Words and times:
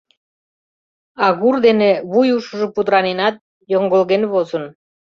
Агур 1.25 1.55
дене 1.67 1.89
вуй 2.11 2.27
ушыжо 2.37 2.67
пудыраненат, 2.73 3.35
йоҥгылген 3.71 4.23
возын. 4.31 4.63